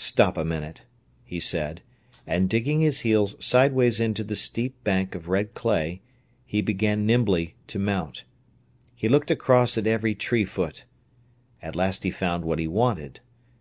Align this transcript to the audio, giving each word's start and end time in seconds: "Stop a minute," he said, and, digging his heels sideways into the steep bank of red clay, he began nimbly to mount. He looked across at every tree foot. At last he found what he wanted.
"Stop 0.00 0.36
a 0.36 0.44
minute," 0.44 0.84
he 1.24 1.38
said, 1.38 1.80
and, 2.26 2.50
digging 2.50 2.80
his 2.80 3.02
heels 3.02 3.36
sideways 3.38 4.00
into 4.00 4.24
the 4.24 4.34
steep 4.34 4.74
bank 4.82 5.14
of 5.14 5.28
red 5.28 5.54
clay, 5.54 6.00
he 6.44 6.60
began 6.60 7.06
nimbly 7.06 7.54
to 7.68 7.78
mount. 7.78 8.24
He 8.96 9.08
looked 9.08 9.30
across 9.30 9.78
at 9.78 9.86
every 9.86 10.16
tree 10.16 10.44
foot. 10.44 10.86
At 11.62 11.76
last 11.76 12.02
he 12.02 12.10
found 12.10 12.44
what 12.44 12.58
he 12.58 12.66
wanted. 12.66 13.20